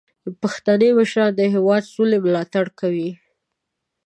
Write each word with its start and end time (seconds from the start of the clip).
پښتني 0.41 0.89
مشران 0.99 1.29
د 1.35 1.41
هیواد 1.53 1.83
د 1.87 1.91
سولې 1.95 2.17
ملاتړ 2.25 2.65
کوي. 2.79 3.11